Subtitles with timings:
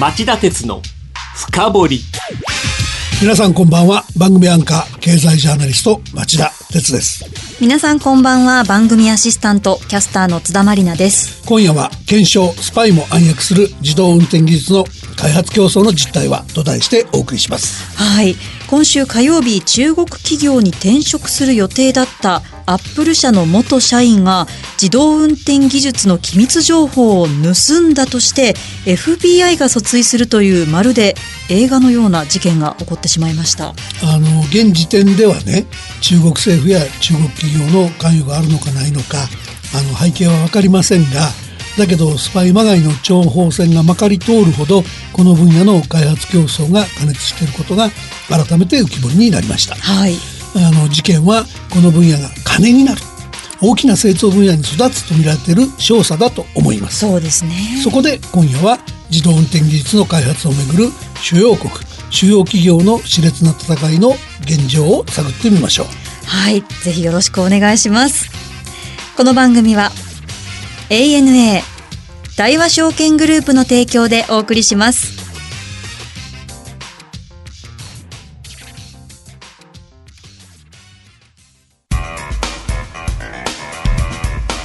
[0.00, 0.80] 町田鉄の
[1.36, 2.00] 深掘り。
[3.20, 4.04] 皆さんこんばんは。
[4.16, 7.24] 番組アンカー経済ジャーナリスト町田鉄です。
[7.60, 8.64] 皆さんこんばんは。
[8.64, 11.46] 番組アシスタントキャスターの津田まりなです。
[11.46, 14.84] 今夜は検証スパイも暗躍する自動運転技術の
[15.16, 17.96] 開発競争の実態はと題してお送りします。
[17.96, 18.34] はい
[18.72, 24.46] 今週火曜日中国企業に転職する予定だったアップル社の元社員が
[24.80, 28.54] 自動運転技術の機密情報を盗んだとして
[28.86, 31.16] FBI が訴追するというまるで
[31.50, 33.74] 映画のような事件が起こってしまいました。
[34.04, 35.66] あの現時点ではね
[36.00, 39.18] 中国政府や中国企業の関与があるのかないのか
[39.74, 41.28] あの背景は分かりませんが
[41.78, 44.82] だけどスパイまがいの諜報戦がまかり通るほど
[45.12, 47.90] この分野の開発競争が過熱していることが
[48.28, 49.74] 改めて浮き彫りになりました。
[49.76, 50.14] はい。
[50.54, 53.00] あの事件はこの分野が金になる。
[53.64, 56.98] 大きな成長分野に育つと見られている商社だと思います。
[56.98, 57.80] そうですね。
[57.82, 60.88] そこで今夜は自動運転技術の開発をめぐる
[61.20, 61.70] 主要国
[62.10, 65.86] 主要企業の熾烈な戦いの現状を探ってみましょう。
[66.26, 66.62] はい。
[66.82, 68.30] ぜひよろしくお願いします。
[69.16, 69.90] この番組は
[70.92, 71.62] ANA
[72.36, 75.22] 大和証券グループの提供でお送りします。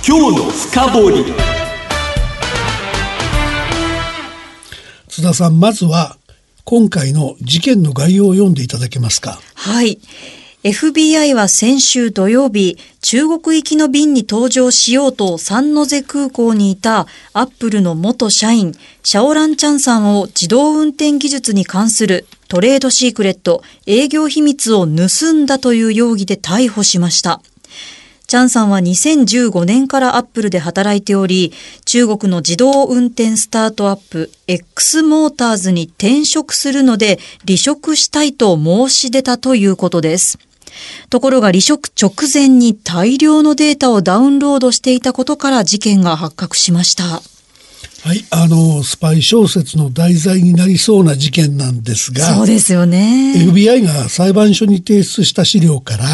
[0.05, 1.33] 今日の深掘り。
[5.07, 6.17] 津田さんまずは
[6.65, 9.39] 今回の事件の概要を読んでいただけますか？
[9.55, 9.97] はい
[10.63, 27.39] FBI は先週土曜日、中国行きの便に搭乗しようと三ノ瀬空港にいたアップルの元社員、シャオラン・チャンさんを自動運転技術に関するトレードシークレット、営業秘密を盗んだという容疑で逮捕しました。
[28.25, 31.53] チャンさんは2015年からアップルで働いており、
[31.85, 40.39] 中国の自動運転スタートアップ X モーターズに転職するので離職したいと申し出たということです。
[41.09, 47.21] ところが離職直前に大量のデータをダウンロードしていたことから事件が発覚しました。
[48.03, 53.33] はい、あの、スパイ小説の題材になりそうな事件なんですが、そうですよね。
[53.35, 56.05] FBI が裁判所に提出した資料から、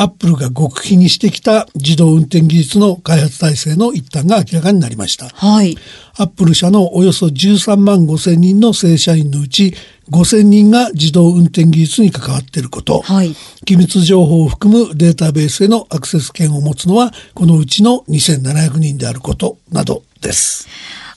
[0.00, 5.28] アップルが極秘にしてきた自動運転技術の開発体制の一端が明らかになりました。
[5.28, 5.76] はい。
[6.16, 9.74] アップル社のおよそ13万5千人の正社員のうち
[10.10, 13.34] 5千人が自動運転技術に関わっていること、はい、
[13.66, 20.66] 機密情報を含むデータベースへのアクセス権を持つのはこのうちの2700人であることなどです。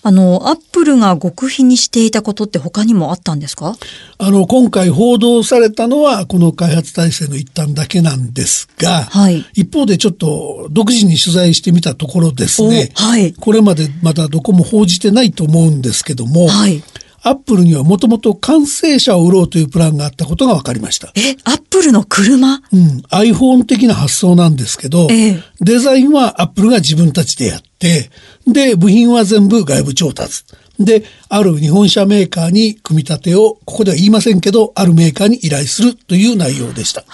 [0.06, 3.78] あの、アップルが極秘にしていたことって他にもあったんですか？
[4.18, 16.84] あの、今回報道されたのは、この開発体制の一端だけなんですが、はい、一方でちょっと独自に取材してみたところですね、はい、これまでまだどこも報じてないと思うんですけども、はい、
[17.26, 21.12] アップルにはもともと完成車を売ろうというプランがあったことが分かりました。
[21.16, 22.62] え、アップルの車？
[22.72, 23.02] うん。
[23.12, 28.10] iPhone 的な発想なんですけど、ええ、デザインはアップルが自分たちでやって、
[28.46, 30.44] で、部品は全部外部調達。
[30.80, 37.06] で、ある日本車メーカーに組み立てを、ここでは言いませんけど、あるメーカーに依頼するという内容でした。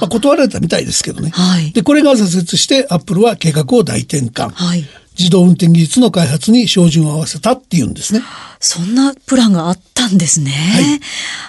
[0.00, 1.30] まあ、断られたみたいですけどね。
[1.30, 4.50] はい、で、これが挫折して、アップルは計画を大転換。
[4.50, 4.84] はい
[5.18, 8.22] 自動運転技術の開発に照準を合わせたっていうんですね。
[8.60, 10.50] そんなプランがあったんですね。
[10.50, 11.00] はい、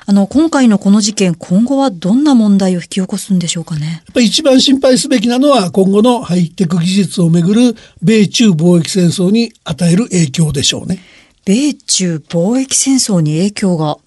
[0.06, 4.04] あの今回のこの事件、今後はどんな問題を引き起こすんでしょうかね。
[4.06, 11.00] やっぱり一番心配すべきなのは今後のハイテク技術をめぐる米中貿易戦争に与える影響でしょうね。
[11.46, 13.98] 米中貿易戦争に影響が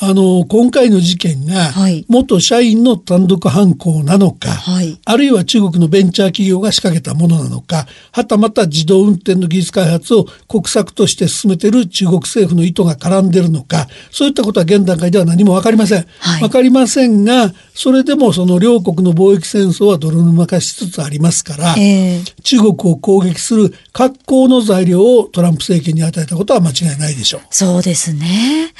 [0.00, 1.72] あの今回の事件が
[2.08, 16.06] 元社員の単独犯行なのか、はい、あるいは中国のベンチャー企業が仕掛けたものなのかはたまた自動運転の技術開発を国策として進めている中国政府の意図が絡んでいるのかそういったことは現段階では何も分かりません。
[16.20, 27.40] はい、分かりませんがそれでもその両国の貿易戦争は泥沼化しつつありますから、えー、中国を攻撃する格好の材料をトランプ政権に与えたことは間違いないでしょう。
[27.50, 28.72] そうですね。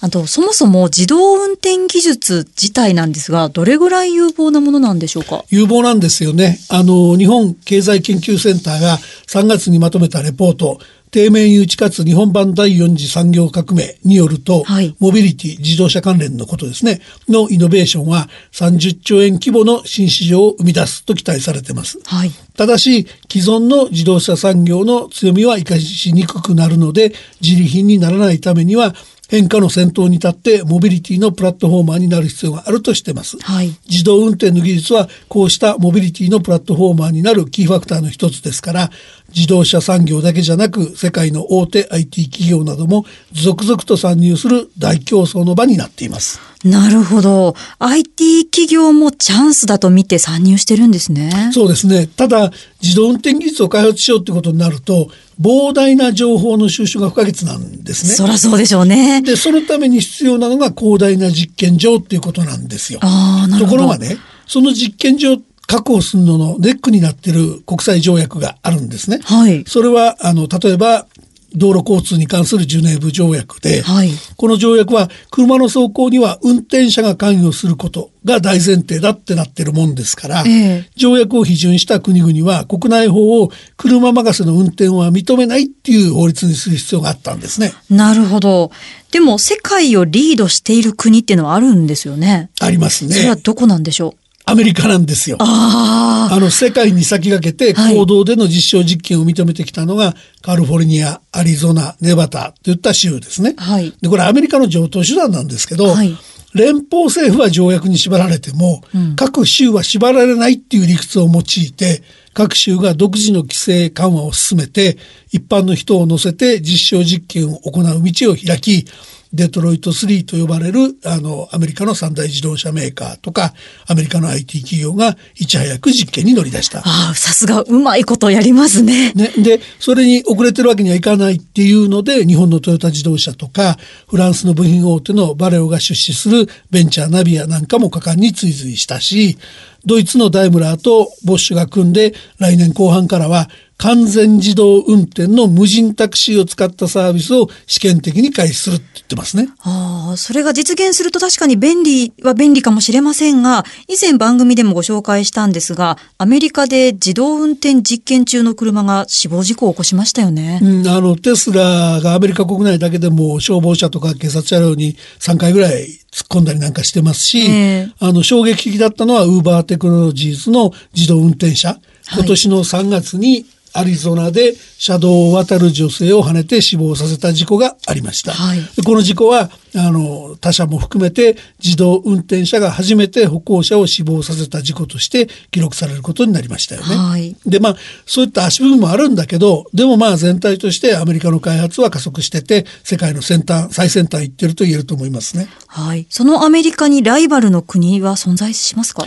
[0.00, 5.44] あと、そもそも自動運転技術自体なんですが、どれぐらい有望なものなんでしょうか？
[5.50, 6.58] 有望なんですよね。
[6.68, 10.78] あの、日本経済研究センターが3月にまとめたレポート、
[11.10, 17.00] 低迷に打ち勝つ日本版第4次産業革命によると、はい、モビリティ自動車関連のことですね。
[17.28, 28.94] のイノベーションは30兆円規模の新市場を生み出すと期待されています、はい、ただし既存の自動車産業の強みは生かしにくくなるので自利品にならないためには
[29.28, 33.36] 変化の先頭に立ってモビリティのプラットフォーマーになる必要があるとしてます。
[33.40, 33.68] はい。
[33.88, 38.90] 自動運転の技術はこうしたモビリティのプラットフォーマーになるキーファクターの一つですから
[39.34, 46.40] 自動車産業だけじゃなく世界の大手 IT 企業なども続々と参入する大競争の場になっています。
[46.64, 47.54] なるほど。
[47.78, 51.50] IT 企業もチャンスだと見て参入してるんですね。
[51.52, 52.06] そうですね。
[52.06, 52.50] ただ
[52.82, 55.10] 自動運転技術を開発しようってことになると
[55.40, 58.12] 膨大な情報の収集が不可欠なんですね。
[58.12, 59.22] そらそうでしょうね。
[59.22, 62.98] で、そのために必要なのが広大な実験場っていうことなんですよ。
[63.02, 63.76] ああ、なるほど。
[63.76, 65.36] ところがね、その実験場
[65.68, 69.20] 確保するののネックになっている国際条約があるんですね。
[69.22, 69.64] はい。
[69.66, 71.06] それは、あの、例えば、
[71.54, 74.10] 道路交通に関するジュネーブ条約で、はい。
[74.36, 87.72] この条約は車の走行には運転者が関与することが大前提だってなってるもんですから、ええ条約を批准した国々は国内法を車任せの運転は認めないっていう法律にする必要があったんですね。
[87.88, 88.70] なるほど。
[89.10, 92.50] でも世界をリードしている国っていうのはあるんですよね。
[92.60, 93.14] ありますね。
[93.14, 94.17] それはどこなんでしょう？
[94.50, 95.36] アメリカなんですよ。
[95.40, 103.54] あの世界に先駆けてはい行動での実証実験を認めてきたのが、カリフォルニア、アリゾナ、ネバダといった州ですね。
[103.58, 103.92] はい。
[104.00, 106.16] でこれアメリカの上等手段なんですけど、はい
[106.54, 108.82] 連邦政府は条約に縛られても、
[109.16, 112.02] 各州は縛られないっていう理屈を用いて
[112.32, 114.96] 各州が独自の規制緩和を進めて
[115.30, 118.86] 一般の人を乗せて実証実験を行う道を開き
[119.32, 123.52] デトロイト3と呼ばれるあのアメリカの三大自動車メーカーとか
[123.86, 126.80] アメリカの IT 企業がいち早く実験に乗り出した。
[126.80, 129.12] ああ、さすがうまいことやりますね。
[129.12, 133.76] ね、でそれに遅れてるわけにはいかないっていうので日本のトヨタ自動車とか
[134.08, 139.38] フランスの部品大手のバレオが出資するベンチャーナビアなんかも果敢に追随したし
[139.84, 143.48] ドイツのダイムラーとボッシュが組んで来年後半からは
[143.78, 149.48] 完全自動運転の無人タクシーを使ったサービスを試験的に開始するって言ってますね。
[149.60, 160.58] ああ、それが実現すると確かに便利は便利かもしれませんが、以前番組でもご紹介したんですが、アメリカで自動運転実験中の車が死亡事故を起こしましたよね。
[160.60, 171.78] うん、あのテスラがアメリカ国内だけでも消防車とか警察車両に3回ぐらい突っ込んだりなんかしてますし、ええあの衝撃的だったのはウーバーテクノロジーズの自動運転車、
[172.12, 178.32] 今年の3月にアリゾナで車道を渡る女性をはねて死亡させた事故がありました。
[178.32, 186.94] はいでこの事故はあの他社も含めて自動運転車が初めて歩行者を死亡させた事故として記録されることになりましたよね。
[186.94, 187.76] はいでまあ
[188.06, 195.48] そういった足踏みもあるんだけどでもまあ全体としてアメリカの開発は加速してて世界の先端最先端行ってると言えると思いますね。
[195.66, 196.06] はい。
[196.10, 199.04] そのアメリカにライバルの国は存在しますか？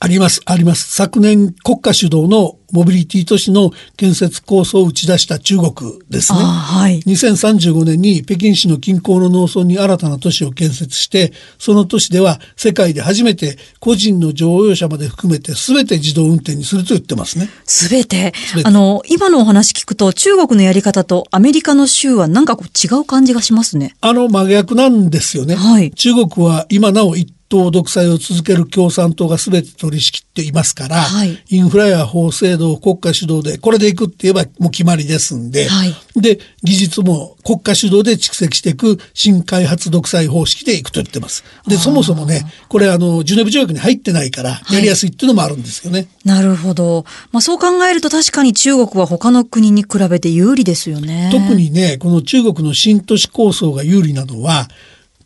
[0.00, 5.72] ありますあります昨年国家主導のモビリティ都市の建設構想を打ち出した中国
[6.10, 6.38] ですね。
[6.40, 7.00] あはい。
[7.00, 17.48] 2035年に北京市の近郊の農村に新たな都市を建設してその都市では世界で初めて個人の乗用車まで含めて全て自動運転にすると言ってますね。
[17.64, 18.26] すべて全。
[18.26, 18.32] て
[18.64, 23.94] あの、今のお話聞くと中国のやり方とアメリカの州はなんかこう違う感じがしますね。
[24.00, 25.54] あの真逆なんですよね。
[25.54, 41.44] はい中国は今なお一党独裁を続ける共産党が全て取り仕切っていますから、はいインフラや法制度を国家主導でこれでいくって言えばもう決まりですんで、はいで技術も国家主導で蓄積していく新開発独裁方式でいくと言ってます。
[41.66, 46.08] でそもそもねこれあのジュネーブ条約に入ってないからやりやすいっていうのもあるんですよね。
[46.24, 47.04] なるほど。
[47.32, 51.30] まあそう考えると確かに中国は他の国に比べて有利ですよね。
[51.32, 54.68] 特にねこの中国の新都市構想が有利なのは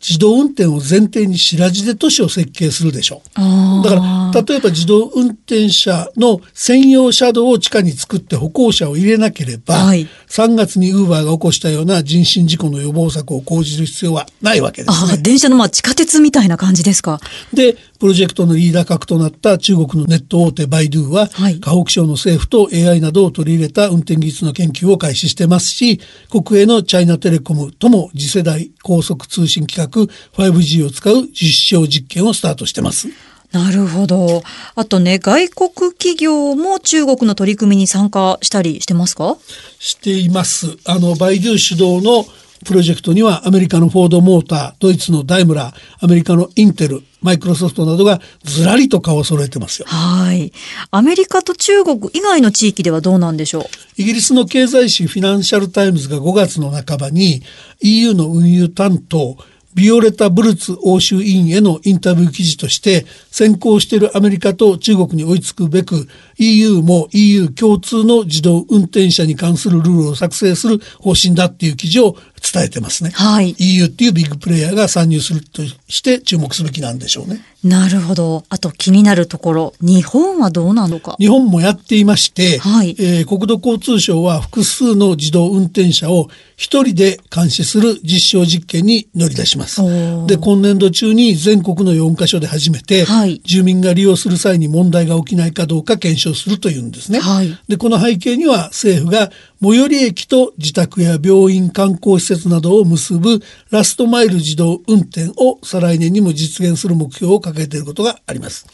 [0.05, 15.17] 自動運転を前提に白地で都市を設計するでしょあーだから例えば自動運転車の専用車道を地下に作って歩行者を入れなければ、はい3月にウーバーが起こしたような人身事故の予防策を講じる必要はないわけですね。
[15.21, 17.19] 電車のまあ地下鉄みたいな感じですか？
[17.53, 33.07] でプロジェクトのリーダー格となった中国のネット大手バイドゥは、はい河北省の政府と AI などを取り入れた運転技術の研究を開始してますし国営のチャイナテレコムとも次世代高速通信規格 5G を使う実証実験をスタートしてます。
[33.51, 34.43] なるほど。
[34.75, 39.35] あとね、外国企業も中国の取り組みに参加したりしてますか？
[39.77, 40.77] しています。
[40.85, 42.25] あの、バイドゥ主導の
[42.63, 49.87] プロジェクトにはアメリカのフォードモーター、ドイツのダイムラー、アメリカのインテル、マイクロソフトなどがずらりと顔を揃えてますよ。
[49.89, 50.53] はい。
[50.91, 53.63] アメリカと中国以外の地域ではどうなんでしょう？
[53.97, 57.41] イギリスの経済誌フィナンシャルタイムズが5月の半ばに
[57.81, 59.35] EU の運輸担当
[59.73, 73.11] ビオレタ・ブルツ欧州委員へのインタビュー記事として先行しているアメリカと中国に追いつくべく EU も EU 共通の自動運転車に関するルールを作成する方針だっていう記事を伝えてますね。
[73.11, 77.41] はい EU っていうビッグプレイヤーが参入するとして注目すべきなんでしょうね。
[77.63, 78.43] なるほど。
[78.49, 81.15] あと気になるところ、日本はどうなのか。
[81.19, 86.27] 日本もやっていまして、はいえー国土交通省は複数の自動運転車を
[86.57, 89.81] 一人で監視する実証実験に乗り出します。
[90.27, 97.19] で、今年度中に全国の4カ所で初めて、はい住民が利用する際に問題が起きないかどうか検証するというんですね。
[97.19, 99.31] はいで、この背景には政府が
[99.63, 108.65] 最寄り駅と自宅や病院、観光施設などを結ぶラストマイル自動運転を再来年にも実現する目標を掲げていることがあります。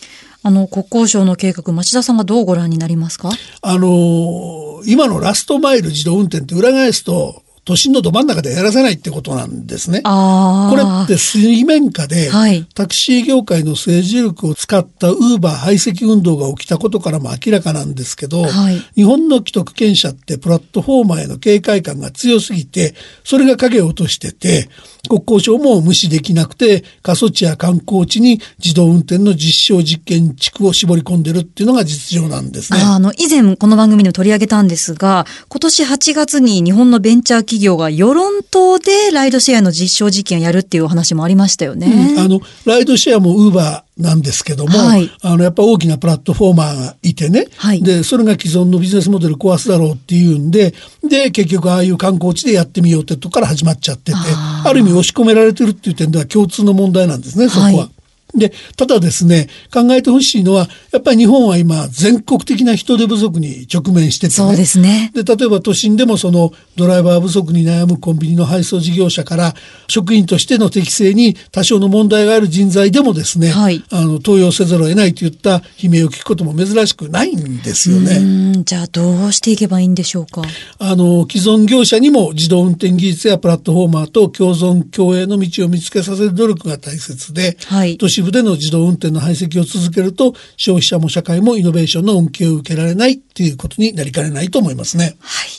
[0.43, 3.31] あの、国交省の計画、町田さんがどうご覧になりますか？
[3.61, 10.01] あのー今のラストマイル自動運転って裏返すと都心のど真ん中でやらせないってことなんですね。
[10.01, 22.95] これって水面下で、はいタクシー業界の政治力を使ったウーバー排斥運動が起きたことからも明らかなんですけど、はい日本の既得権者ってプラットフォーマーへの警戒感が強すぎて、
[23.25, 24.69] それが影を落としてて、
[25.07, 32.79] 国交省も無視できなくて、過疎地や観光地に自動運転の実証実験地区を絞り込んでるっていうのが実情なんですね。
[32.81, 41.87] ああの、以前この番組でも取り上げたんですが、今年8月に日本のベンチャー企業が世論党でライドシェアの実証実験をやるっていうお話もありましたよね。
[41.87, 45.09] うんあのライドシェアもウーバーなんですけども、はい。
[45.21, 47.81] あのやっぱ大きなプラットフォーマーがいてね、はい。
[47.81, 50.73] でそれが既存のビジネスモデル壊すだろうっていうんで
[51.03, 54.17] で結局ああいう観光地でやってみようってとこから始まっちゃってて
[54.65, 57.71] ある意味押し込められてるっていう点では共通の問題なんですねそこは。
[57.71, 57.96] はい
[58.37, 65.11] でただですね考えてほしいのはやっぱり日本は今全国的な人手不足に直面してて、ね、そうですね。
[65.13, 69.53] で例えば都心でもそのドライバー不足に悩むコンビニの配送事業者から
[69.87, 78.63] 職員としての適正に多少の問題がある人材でもですね、はいあの登用せざるを得ないといった悲鳴を聞くことも珍しくないんですようね。
[78.63, 80.41] じゃあどうしていけばいいんでしょうか？
[80.79, 95.15] あの既存業者にも自動運転技術やプラットフォーマーと共存共栄の道を見つけさせる努力が大切で、はい都市部での自動運転の排斥を続けると消費者も社会もイノベーションの恩恵を受けられないということになりかねないと思いますね。
[95.19, 95.49] はい。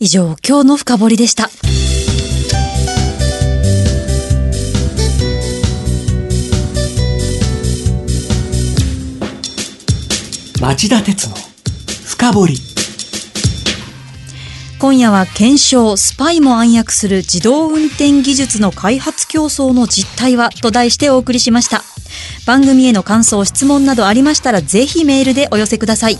[0.00, 1.50] 以上、今日の深掘りでした。
[10.60, 11.36] 町田鉄の
[12.04, 12.54] 深掘り
[14.78, 21.82] 今夜は検証スパイも暗躍する自動運転技術の開発競争の実態はと題してお送りしました。
[22.46, 26.18] 番組への感想質問などありましたらぜひメールでお寄せください。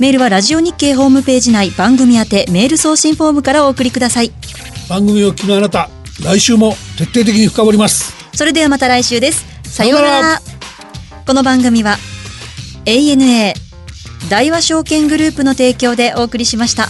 [0.00, 4.32] メールはラジオ日経ホームページ内番組宛てメール送信フォームからお送りください。
[4.88, 5.88] 番組を聞きのあなた
[6.20, 8.12] 来週も徹底的に深掘ります。
[8.34, 9.46] それではまた来週です。
[9.62, 10.10] さようなら。
[10.10, 11.24] さようなら。
[11.26, 11.96] この番組は
[12.86, 13.54] ANA
[14.28, 16.88] 大和証券グループの提供でお送りしました